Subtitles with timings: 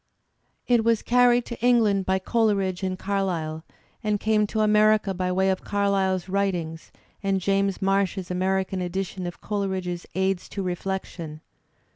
[0.67, 3.63] It was carried to Eng land by Coleridge and Carlyle,
[4.03, 9.41] and came to America by way of Carlyle's writings and James Marsh's American edition of
[9.41, 11.41] Coleridge's "Aids to Reflection."